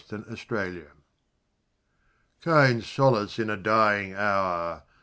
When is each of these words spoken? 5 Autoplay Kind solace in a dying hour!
5 0.09 0.25
Autoplay 0.31 0.87
Kind 2.41 2.83
solace 2.83 3.37
in 3.37 3.51
a 3.51 3.55
dying 3.57 4.15
hour! 4.15 4.81